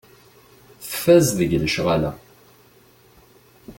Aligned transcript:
Tfaz 0.89 1.27
deg 1.37 1.51
lecɣal-a. 1.63 2.11